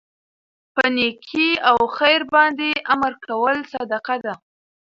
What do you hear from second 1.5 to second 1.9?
او